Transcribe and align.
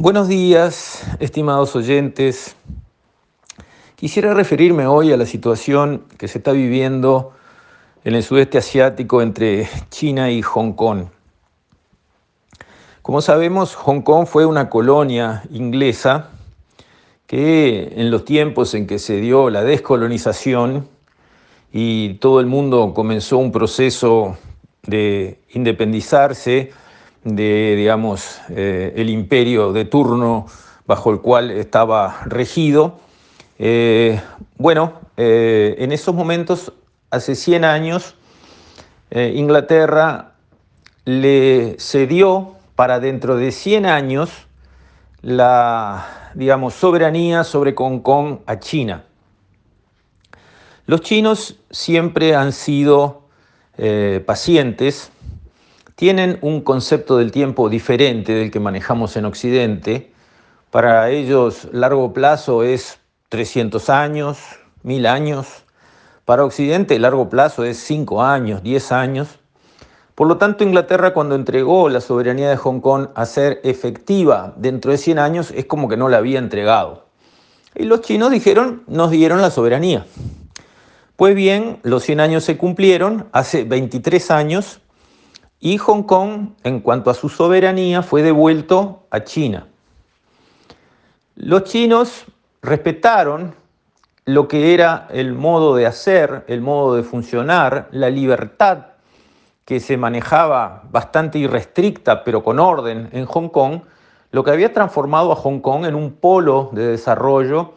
Buenos 0.00 0.26
días, 0.26 1.06
estimados 1.20 1.76
oyentes. 1.76 2.56
Quisiera 3.94 4.34
referirme 4.34 4.88
hoy 4.88 5.12
a 5.12 5.16
la 5.16 5.24
situación 5.24 6.02
que 6.18 6.26
se 6.26 6.38
está 6.38 6.50
viviendo 6.50 7.32
en 8.02 8.16
el 8.16 8.24
sudeste 8.24 8.58
asiático 8.58 9.22
entre 9.22 9.68
China 9.90 10.32
y 10.32 10.42
Hong 10.42 10.72
Kong. 10.72 11.04
Como 13.02 13.20
sabemos, 13.20 13.76
Hong 13.76 14.00
Kong 14.00 14.26
fue 14.26 14.46
una 14.46 14.68
colonia 14.68 15.44
inglesa 15.52 16.30
que 17.28 17.92
en 17.94 18.10
los 18.10 18.24
tiempos 18.24 18.74
en 18.74 18.88
que 18.88 18.98
se 18.98 19.20
dio 19.20 19.48
la 19.48 19.62
descolonización 19.62 20.88
y 21.72 22.14
todo 22.14 22.40
el 22.40 22.46
mundo 22.46 22.94
comenzó 22.94 23.38
un 23.38 23.52
proceso 23.52 24.36
de 24.82 25.38
independizarse 25.50 26.72
de, 27.24 27.74
digamos, 27.76 28.40
eh, 28.50 28.92
el 28.96 29.08
imperio 29.08 29.72
de 29.72 29.86
turno 29.86 30.46
bajo 30.86 31.10
el 31.10 31.20
cual 31.20 31.50
estaba 31.50 32.20
regido, 32.26 33.00
eh, 33.58 34.20
bueno, 34.56 35.00
eh, 35.16 35.76
en 35.78 35.92
esos 35.92 36.14
momentos, 36.14 36.72
hace 37.10 37.34
100 37.34 37.64
años, 37.64 38.16
Inglaterra 39.10 40.32
le 41.04 41.76
cedió 41.78 42.56
para 42.74 42.98
dentro 42.98 43.36
de 43.36 43.52
100 43.52 43.86
años 43.86 44.48
la, 45.22 46.32
digamos, 46.34 46.74
soberanía 46.74 47.44
sobre 47.44 47.74
Hong 47.76 48.00
Kong 48.00 48.38
a 48.46 48.58
China. 48.58 49.04
Los 50.86 51.02
chinos 51.02 51.60
siempre 51.70 52.34
han 52.34 52.50
sido 52.50 53.28
pacientes, 54.26 55.12
tienen 55.96 56.38
un 56.42 56.60
concepto 56.60 57.18
del 57.18 57.30
tiempo 57.30 57.68
diferente 57.68 58.32
del 58.32 58.50
que 58.50 58.60
manejamos 58.60 59.16
en 59.16 59.24
Occidente. 59.26 60.12
Para 60.70 61.10
ellos 61.10 61.68
largo 61.72 62.12
plazo 62.12 62.64
es 62.64 62.98
300 63.28 63.90
años, 63.90 64.38
1000 64.82 65.06
años. 65.06 65.64
Para 66.24 66.44
Occidente 66.44 66.98
largo 66.98 67.28
plazo 67.28 67.64
es 67.64 67.78
5 67.78 68.22
años, 68.22 68.62
10 68.62 68.92
años. 68.92 69.38
Por 70.14 70.28
lo 70.28 70.36
tanto, 70.36 70.64
Inglaterra 70.64 71.12
cuando 71.12 71.34
entregó 71.34 71.88
la 71.88 72.00
soberanía 72.00 72.48
de 72.48 72.56
Hong 72.56 72.80
Kong 72.80 73.08
a 73.14 73.26
ser 73.26 73.60
efectiva 73.64 74.54
dentro 74.56 74.90
de 74.90 74.98
100 74.98 75.18
años 75.18 75.50
es 75.50 75.64
como 75.66 75.88
que 75.88 75.96
no 75.96 76.08
la 76.08 76.18
había 76.18 76.38
entregado. 76.38 77.06
Y 77.74 77.84
los 77.84 78.00
chinos 78.02 78.30
dijeron, 78.30 78.84
nos 78.86 79.10
dieron 79.10 79.42
la 79.42 79.50
soberanía. 79.50 80.06
Pues 81.16 81.34
bien, 81.34 81.78
los 81.82 82.04
100 82.04 82.20
años 82.20 82.44
se 82.44 82.56
cumplieron, 82.56 83.28
hace 83.32 83.64
23 83.64 84.30
años, 84.30 84.80
y 85.64 85.78
Hong 85.78 86.02
Kong, 86.02 86.50
en 86.62 86.80
cuanto 86.80 87.08
a 87.08 87.14
su 87.14 87.30
soberanía, 87.30 88.02
fue 88.02 88.22
devuelto 88.22 89.06
a 89.08 89.24
China. 89.24 89.66
Los 91.36 91.64
chinos 91.64 92.26
respetaron 92.60 93.54
lo 94.26 94.46
que 94.46 94.74
era 94.74 95.08
el 95.10 95.32
modo 95.32 95.74
de 95.74 95.86
hacer, 95.86 96.44
el 96.48 96.60
modo 96.60 96.96
de 96.96 97.02
funcionar, 97.02 97.88
la 97.92 98.10
libertad 98.10 98.88
que 99.64 99.80
se 99.80 99.96
manejaba 99.96 100.82
bastante 100.90 101.38
irrestricta, 101.38 102.24
pero 102.24 102.44
con 102.44 102.60
orden 102.60 103.08
en 103.12 103.24
Hong 103.24 103.48
Kong, 103.48 103.80
lo 104.32 104.44
que 104.44 104.50
había 104.50 104.70
transformado 104.70 105.32
a 105.32 105.36
Hong 105.36 105.60
Kong 105.60 105.86
en 105.86 105.94
un 105.94 106.12
polo 106.12 106.68
de 106.74 106.88
desarrollo, 106.88 107.72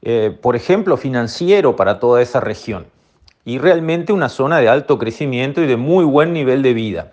eh, 0.00 0.30
por 0.40 0.54
ejemplo, 0.54 0.96
financiero 0.96 1.74
para 1.74 1.98
toda 1.98 2.22
esa 2.22 2.38
región, 2.38 2.86
y 3.44 3.58
realmente 3.58 4.12
una 4.12 4.28
zona 4.28 4.58
de 4.58 4.68
alto 4.68 4.96
crecimiento 4.96 5.60
y 5.60 5.66
de 5.66 5.76
muy 5.76 6.04
buen 6.04 6.32
nivel 6.32 6.62
de 6.62 6.72
vida. 6.72 7.12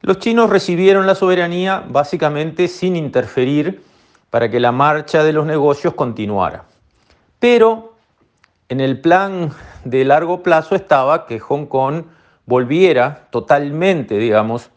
Los 0.00 0.18
chinos 0.18 0.50
recibieron 0.50 1.06
la 1.06 1.14
soberanía 1.14 1.84
básicamente 1.88 2.68
sin 2.68 2.96
interferir 2.96 3.82
para 4.30 4.48
que 4.50 4.60
la 4.60 4.72
marcha 4.72 5.24
de 5.24 5.32
los 5.32 5.46
negocios 5.46 5.94
continuara. 5.94 6.64
Pero 7.38 7.94
en 8.68 8.80
el 8.80 9.00
plan 9.00 9.50
de 9.84 10.04
largo 10.04 10.42
plazo 10.42 10.74
estaba 10.74 11.26
que 11.26 11.40
Hong 11.40 11.66
Kong 11.66 12.04
volviera 12.46 13.28
totalmente, 13.30 14.18
digamos, 14.18 14.70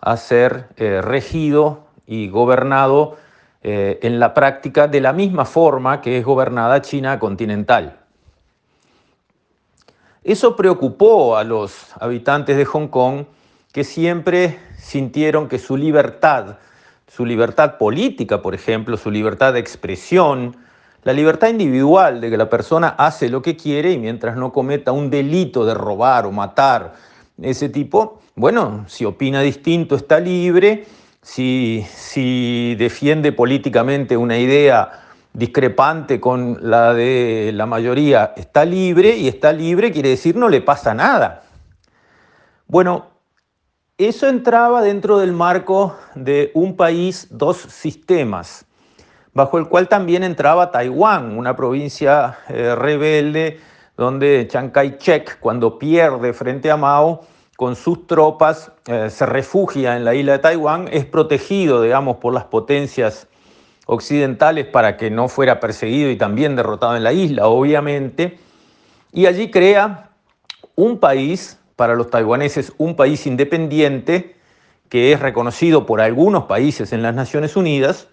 a 0.00 0.16
ser 0.16 0.68
eh, 0.76 1.00
regido 1.02 1.86
y 2.06 2.28
gobernado 2.28 3.16
eh, 3.62 3.98
en 4.02 4.20
la 4.20 4.34
práctica 4.34 4.86
de 4.86 5.00
la 5.00 5.12
misma 5.12 5.44
forma 5.44 6.00
que 6.00 6.18
es 6.18 6.24
gobernada 6.24 6.80
China 6.82 7.18
continental. 7.18 7.98
Eso 10.22 10.56
preocupó 10.56 11.36
a 11.36 11.44
los 11.44 11.92
habitantes 12.00 12.56
de 12.56 12.64
Hong 12.64 12.88
Kong 12.88 13.24
que 13.76 13.84
siempre 13.84 14.58
sintieron 14.78 15.50
que 15.50 15.58
su 15.58 15.76
libertad 15.76 16.56
su 17.08 17.26
libertad 17.26 17.76
política, 17.76 18.40
por 18.40 18.54
ejemplo, 18.54 18.96
su 18.96 19.10
libertad 19.10 19.52
de 19.52 19.60
expresión, 19.60 20.56
la 21.04 21.12
libertad 21.12 21.48
individual 21.48 22.22
de 22.22 22.30
que 22.30 22.38
la 22.38 22.48
persona 22.48 22.88
hace 22.88 23.28
lo 23.28 23.42
que 23.42 23.54
quiere 23.54 23.92
y 23.92 23.98
mientras 23.98 24.34
no 24.34 24.50
cometa 24.50 24.92
un 24.92 25.10
delito 25.10 25.66
de 25.66 25.74
robar 25.74 26.24
o 26.24 26.32
matar, 26.32 26.94
ese 27.42 27.68
tipo, 27.68 28.22
bueno, 28.34 28.86
si 28.88 29.04
opina 29.04 29.42
distinto 29.42 29.94
está 29.94 30.20
libre, 30.20 30.86
si, 31.20 31.86
si 31.94 32.76
defiende 32.76 33.30
políticamente 33.32 34.16
una 34.16 34.38
idea 34.38 35.02
discrepante 35.34 36.18
con 36.18 36.56
la 36.62 36.94
de 36.94 37.50
la 37.54 37.66
mayoría 37.66 38.32
está 38.38 38.64
libre 38.64 39.18
y 39.18 39.28
está 39.28 39.52
libre 39.52 39.92
quiere 39.92 40.08
decir 40.08 40.34
no 40.34 40.48
le 40.48 40.62
pasa 40.62 40.94
nada. 40.94 41.42
Bueno, 42.68 43.15
eso 43.98 44.28
entraba 44.28 44.82
dentro 44.82 45.18
del 45.18 45.32
marco 45.32 45.96
de 46.14 46.50
un 46.52 46.76
país, 46.76 47.28
dos 47.30 47.56
sistemas, 47.56 48.66
bajo 49.32 49.56
el 49.56 49.68
cual 49.68 49.88
también 49.88 50.22
entraba 50.22 50.70
Taiwán, 50.70 51.38
una 51.38 51.56
provincia 51.56 52.38
eh, 52.48 52.74
rebelde 52.74 53.58
donde 53.96 54.46
Chiang 54.50 54.70
Kai-shek, 54.70 55.40
cuando 55.40 55.78
pierde 55.78 56.34
frente 56.34 56.70
a 56.70 56.76
Mao, 56.76 57.22
con 57.56 57.74
sus 57.74 58.06
tropas 58.06 58.70
eh, 58.86 59.08
se 59.08 59.24
refugia 59.24 59.96
en 59.96 60.04
la 60.04 60.14
isla 60.14 60.32
de 60.32 60.38
Taiwán, 60.40 60.88
es 60.92 61.06
protegido, 61.06 61.80
digamos, 61.80 62.18
por 62.18 62.34
las 62.34 62.44
potencias 62.44 63.26
occidentales 63.86 64.66
para 64.66 64.98
que 64.98 65.10
no 65.10 65.28
fuera 65.28 65.58
perseguido 65.58 66.10
y 66.10 66.16
también 66.16 66.54
derrotado 66.54 66.96
en 66.96 67.04
la 67.04 67.14
isla, 67.14 67.46
obviamente, 67.46 68.38
y 69.12 69.24
allí 69.24 69.50
crea 69.50 70.10
un 70.74 70.98
país 70.98 71.58
para 71.76 71.94
los 71.94 72.10
taiwaneses 72.10 72.72
un 72.78 72.96
país 72.96 73.26
independiente 73.26 74.34
que 74.88 75.12
es 75.12 75.20
reconocido 75.20 75.86
por 75.86 76.00
algunos 76.00 76.44
países 76.44 76.92
en 76.92 77.02
las 77.02 77.14
Naciones 77.14 77.56
Unidas 77.56 78.08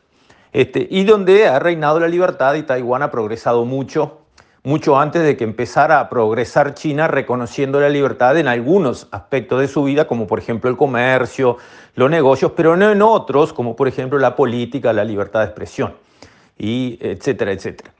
este, 0.51 0.87
y 0.89 1.03
donde 1.03 1.47
ha 1.47 1.59
reinado 1.59 1.99
la 1.99 2.07
libertad 2.07 2.53
y 2.55 2.63
Taiwán 2.63 3.01
ha 3.01 3.09
progresado 3.09 3.65
mucho, 3.65 4.19
mucho 4.63 4.99
antes 4.99 5.23
de 5.23 5.35
que 5.37 5.43
empezara 5.43 5.99
a 5.99 6.09
progresar 6.09 6.73
China 6.75 7.07
reconociendo 7.07 7.79
la 7.79 7.89
libertad 7.89 8.37
en 8.37 8.47
algunos 8.47 9.07
aspectos 9.11 9.61
de 9.61 9.67
su 9.67 9.83
vida, 9.83 10.05
como 10.05 10.27
por 10.27 10.39
ejemplo 10.39 10.69
el 10.69 10.77
comercio, 10.77 11.57
los 11.95 12.09
negocios, 12.09 12.51
pero 12.55 12.75
no 12.75 12.91
en 12.91 13.01
otros, 13.01 13.53
como 13.53 13.75
por 13.75 13.87
ejemplo 13.87 14.19
la 14.19 14.35
política, 14.35 14.93
la 14.93 15.03
libertad 15.03 15.39
de 15.39 15.45
expresión, 15.47 15.95
y 16.57 16.99
etcétera, 17.01 17.51
etcétera 17.51 17.92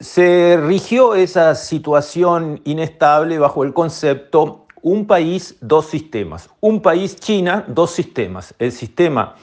se 0.00 0.58
rigió 0.60 1.14
esa 1.14 1.54
situación 1.54 2.60
inestable 2.64 3.38
bajo 3.38 3.64
el 3.64 3.72
concepto 3.72 4.66
un 4.82 5.06
país, 5.06 5.56
dos 5.62 5.86
sistemas. 5.86 6.50
Un 6.60 6.82
país, 6.82 7.16
China, 7.16 7.64
dos 7.68 7.90
sistemas. 7.90 8.54
El 8.58 8.70
sistema 8.70 9.34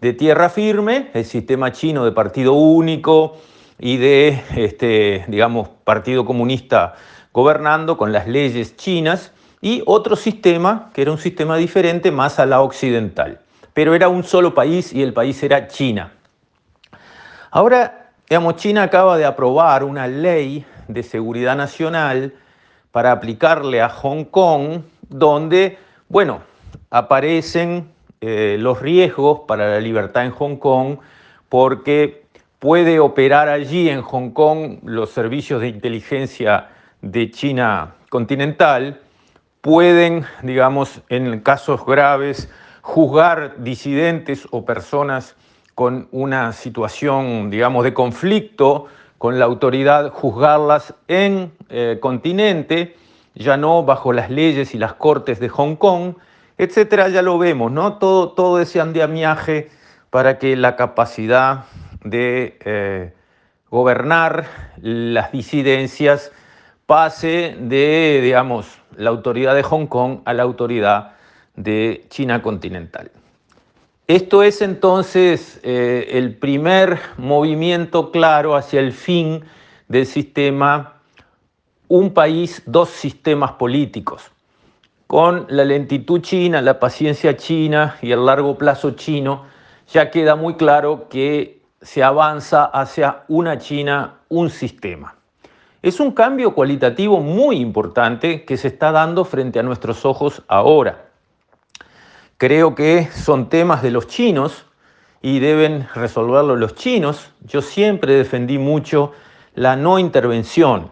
de 0.00 0.12
tierra 0.12 0.50
firme, 0.50 1.10
el 1.14 1.24
sistema 1.24 1.72
chino 1.72 2.04
de 2.04 2.12
partido 2.12 2.52
único 2.52 3.38
y 3.78 3.96
de, 3.96 4.42
este, 4.56 5.24
digamos, 5.28 5.70
partido 5.84 6.26
comunista 6.26 6.94
gobernando 7.32 7.96
con 7.96 8.12
las 8.12 8.28
leyes 8.28 8.76
chinas, 8.76 9.32
y 9.62 9.82
otro 9.86 10.16
sistema, 10.16 10.90
que 10.94 11.02
era 11.02 11.12
un 11.12 11.18
sistema 11.18 11.56
diferente, 11.56 12.10
más 12.10 12.38
a 12.38 12.46
la 12.46 12.62
occidental. 12.62 13.40
Pero 13.72 13.94
era 13.94 14.08
un 14.08 14.24
solo 14.24 14.54
país 14.54 14.92
y 14.92 15.02
el 15.02 15.12
país 15.12 15.42
era 15.42 15.68
China. 15.68 16.12
Ahora, 17.50 17.99
Digamos, 18.30 18.54
China 18.54 18.84
acaba 18.84 19.18
de 19.18 19.24
aprobar 19.24 19.82
una 19.82 20.06
ley 20.06 20.64
de 20.86 21.02
seguridad 21.02 21.56
nacional 21.56 22.32
para 22.92 23.10
aplicarle 23.10 23.82
a 23.82 23.88
Hong 23.88 24.22
Kong, 24.22 24.82
donde, 25.08 25.78
bueno, 26.08 26.40
aparecen 26.90 27.90
eh, 28.20 28.56
los 28.56 28.80
riesgos 28.80 29.40
para 29.48 29.68
la 29.70 29.80
libertad 29.80 30.26
en 30.26 30.30
Hong 30.30 30.58
Kong, 30.58 30.98
porque 31.48 32.22
puede 32.60 33.00
operar 33.00 33.48
allí 33.48 33.88
en 33.88 34.00
Hong 34.00 34.30
Kong 34.30 34.78
los 34.84 35.10
servicios 35.10 35.60
de 35.60 35.66
inteligencia 35.66 36.68
de 37.02 37.32
China 37.32 37.96
continental, 38.10 39.00
pueden, 39.60 40.24
digamos, 40.44 41.02
en 41.08 41.40
casos 41.40 41.84
graves, 41.84 42.48
juzgar 42.80 43.56
disidentes 43.64 44.46
o 44.52 44.64
personas 44.64 45.34
con 45.80 46.08
una 46.12 46.52
situación, 46.52 47.48
digamos, 47.48 47.84
de 47.84 47.94
conflicto 47.94 48.88
con 49.16 49.38
la 49.38 49.46
autoridad, 49.46 50.10
juzgarlas 50.10 50.92
en 51.08 51.52
eh, 51.70 51.96
continente, 52.02 52.98
ya 53.34 53.56
no 53.56 53.82
bajo 53.82 54.12
las 54.12 54.28
leyes 54.28 54.74
y 54.74 54.78
las 54.78 54.92
cortes 54.92 55.40
de 55.40 55.48
Hong 55.48 55.76
Kong, 55.76 56.16
etcétera, 56.58 57.08
ya 57.08 57.22
lo 57.22 57.38
vemos, 57.38 57.72
¿no? 57.72 57.94
Todo, 57.94 58.32
todo 58.32 58.60
ese 58.60 58.78
andamiaje 58.78 59.70
para 60.10 60.38
que 60.38 60.54
la 60.54 60.76
capacidad 60.76 61.64
de 62.04 62.58
eh, 62.62 63.14
gobernar 63.70 64.48
las 64.82 65.32
disidencias 65.32 66.30
pase 66.84 67.56
de, 67.58 68.20
digamos, 68.22 68.82
la 68.98 69.08
autoridad 69.08 69.54
de 69.54 69.62
Hong 69.62 69.86
Kong 69.86 70.18
a 70.26 70.34
la 70.34 70.42
autoridad 70.42 71.12
de 71.56 72.04
China 72.10 72.42
continental. 72.42 73.10
Esto 74.10 74.42
es 74.42 74.60
entonces 74.60 75.60
eh, 75.62 76.08
el 76.14 76.34
primer 76.34 76.98
movimiento 77.16 78.10
claro 78.10 78.56
hacia 78.56 78.80
el 78.80 78.90
fin 78.92 79.44
del 79.86 80.04
sistema 80.04 80.94
un 81.86 82.12
país, 82.12 82.60
dos 82.66 82.88
sistemas 82.88 83.52
políticos. 83.52 84.32
Con 85.06 85.46
la 85.48 85.64
lentitud 85.64 86.22
china, 86.22 86.60
la 86.60 86.80
paciencia 86.80 87.36
china 87.36 87.98
y 88.02 88.10
el 88.10 88.26
largo 88.26 88.58
plazo 88.58 88.96
chino, 88.96 89.44
ya 89.92 90.10
queda 90.10 90.34
muy 90.34 90.54
claro 90.54 91.06
que 91.08 91.62
se 91.80 92.02
avanza 92.02 92.64
hacia 92.64 93.22
una 93.28 93.58
China, 93.58 94.22
un 94.28 94.50
sistema. 94.50 95.14
Es 95.82 96.00
un 96.00 96.10
cambio 96.10 96.52
cualitativo 96.52 97.20
muy 97.20 97.58
importante 97.58 98.44
que 98.44 98.56
se 98.56 98.66
está 98.66 98.90
dando 98.90 99.24
frente 99.24 99.60
a 99.60 99.62
nuestros 99.62 100.04
ojos 100.04 100.42
ahora. 100.48 101.09
Creo 102.40 102.74
que 102.74 103.06
son 103.12 103.50
temas 103.50 103.82
de 103.82 103.90
los 103.90 104.06
chinos 104.06 104.64
y 105.20 105.40
deben 105.40 105.86
resolverlo 105.94 106.56
los 106.56 106.74
chinos. 106.74 107.32
Yo 107.42 107.60
siempre 107.60 108.14
defendí 108.14 108.56
mucho 108.56 109.12
la 109.54 109.76
no 109.76 109.98
intervención. 109.98 110.90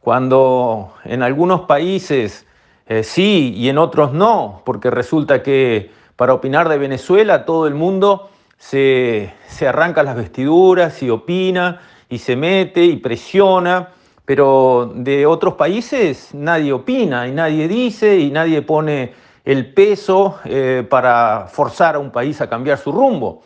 Cuando 0.00 0.92
en 1.04 1.22
algunos 1.22 1.60
países 1.60 2.46
eh, 2.88 3.04
sí 3.04 3.54
y 3.56 3.68
en 3.68 3.78
otros 3.78 4.12
no, 4.12 4.62
porque 4.64 4.90
resulta 4.90 5.40
que 5.40 5.92
para 6.16 6.34
opinar 6.34 6.68
de 6.68 6.78
Venezuela 6.78 7.44
todo 7.44 7.68
el 7.68 7.76
mundo 7.76 8.28
se, 8.56 9.32
se 9.46 9.68
arranca 9.68 10.02
las 10.02 10.16
vestiduras 10.16 11.00
y 11.00 11.10
opina 11.10 11.80
y 12.08 12.18
se 12.18 12.34
mete 12.34 12.84
y 12.84 12.96
presiona, 12.96 13.90
pero 14.24 14.90
de 14.92 15.26
otros 15.26 15.54
países 15.54 16.34
nadie 16.34 16.72
opina 16.72 17.28
y 17.28 17.30
nadie 17.30 17.68
dice 17.68 18.18
y 18.18 18.32
nadie 18.32 18.62
pone 18.62 19.27
el 19.48 19.72
peso 19.72 20.38
eh, 20.44 20.86
para 20.90 21.46
forzar 21.50 21.94
a 21.94 21.98
un 21.98 22.10
país 22.10 22.38
a 22.42 22.50
cambiar 22.50 22.76
su 22.76 22.92
rumbo. 22.92 23.40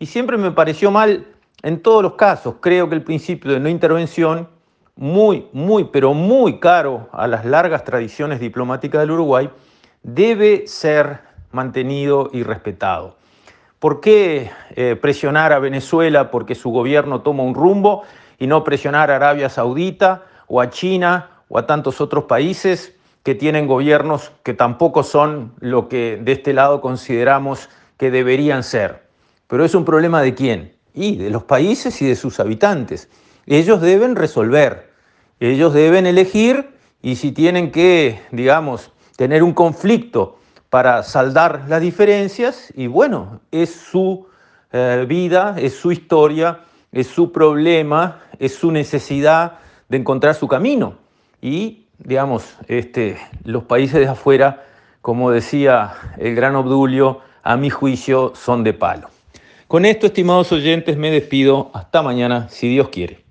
Y 0.00 0.06
siempre 0.06 0.36
me 0.36 0.50
pareció 0.50 0.90
mal 0.90 1.28
en 1.62 1.80
todos 1.80 2.02
los 2.02 2.14
casos. 2.14 2.56
Creo 2.60 2.88
que 2.88 2.96
el 2.96 3.04
principio 3.04 3.52
de 3.52 3.60
no 3.60 3.68
intervención, 3.68 4.48
muy, 4.96 5.46
muy, 5.52 5.84
pero 5.84 6.12
muy 6.12 6.58
caro 6.58 7.08
a 7.12 7.28
las 7.28 7.44
largas 7.44 7.84
tradiciones 7.84 8.40
diplomáticas 8.40 9.00
del 9.00 9.12
Uruguay, 9.12 9.48
debe 10.02 10.66
ser 10.66 11.20
mantenido 11.52 12.30
y 12.32 12.42
respetado. 12.42 13.16
¿Por 13.78 14.00
qué 14.00 14.50
eh, 14.74 14.96
presionar 14.96 15.52
a 15.52 15.60
Venezuela 15.60 16.32
porque 16.32 16.56
su 16.56 16.70
gobierno 16.70 17.20
toma 17.20 17.44
un 17.44 17.54
rumbo 17.54 18.02
y 18.40 18.48
no 18.48 18.64
presionar 18.64 19.12
a 19.12 19.16
Arabia 19.16 19.48
Saudita 19.48 20.24
o 20.48 20.60
a 20.60 20.70
China 20.70 21.30
o 21.48 21.58
a 21.58 21.66
tantos 21.68 22.00
otros 22.00 22.24
países 22.24 22.96
que 23.24 23.34
tienen 23.34 23.66
gobiernos 23.66 24.30
que 24.44 24.54
tampoco 24.54 25.02
son 25.02 25.54
lo 25.58 25.88
que 25.88 26.20
de 26.22 26.32
este 26.32 26.52
lado 26.52 26.80
consideramos 26.80 27.68
que 27.96 28.10
deberían 28.10 28.62
ser. 28.62 29.08
Pero 29.48 29.64
es 29.64 29.74
un 29.74 29.84
problema 29.84 30.22
de 30.22 30.34
quién? 30.34 30.76
Y 30.92 31.16
de 31.16 31.30
los 31.30 31.42
países 31.42 32.00
y 32.02 32.06
de 32.06 32.14
sus 32.14 32.38
habitantes. 32.38 33.08
Ellos 33.46 33.80
deben 33.80 34.14
resolver, 34.14 34.90
ellos 35.40 35.74
deben 35.74 36.06
elegir 36.06 36.70
y 37.02 37.16
si 37.16 37.32
tienen 37.32 37.72
que, 37.72 38.20
digamos, 38.30 38.92
tener 39.16 39.42
un 39.42 39.54
conflicto 39.54 40.38
para 40.70 41.02
saldar 41.02 41.64
las 41.68 41.80
diferencias, 41.80 42.72
y 42.74 42.88
bueno, 42.88 43.40
es 43.52 43.70
su 43.70 44.26
eh, 44.72 45.04
vida, 45.08 45.54
es 45.58 45.74
su 45.74 45.92
historia, 45.92 46.60
es 46.90 47.06
su 47.06 47.30
problema, 47.30 48.22
es 48.38 48.54
su 48.54 48.72
necesidad 48.72 49.58
de 49.88 49.98
encontrar 49.98 50.34
su 50.34 50.48
camino. 50.48 50.98
Y 51.40 51.83
digamos, 51.98 52.56
este, 52.68 53.18
los 53.44 53.64
países 53.64 54.00
de 54.00 54.08
afuera, 54.08 54.64
como 55.00 55.30
decía 55.30 55.94
el 56.18 56.34
gran 56.34 56.56
Obdulio, 56.56 57.20
a 57.42 57.56
mi 57.56 57.70
juicio 57.70 58.32
son 58.34 58.64
de 58.64 58.72
palo. 58.72 59.08
Con 59.68 59.84
esto, 59.84 60.06
estimados 60.06 60.52
oyentes, 60.52 60.96
me 60.96 61.10
despido. 61.10 61.70
Hasta 61.74 62.02
mañana, 62.02 62.48
si 62.48 62.68
Dios 62.68 62.90
quiere. 62.90 63.23